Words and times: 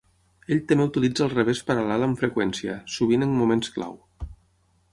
Ell 0.53 0.61
també 0.69 0.85
utilitza 0.89 1.23
el 1.25 1.29
revés 1.33 1.61
paral·lel 1.67 2.07
amb 2.07 2.19
freqüència, 2.23 2.79
sovint 2.97 3.27
en 3.27 3.39
moments 3.43 3.73
clau. 3.77 3.95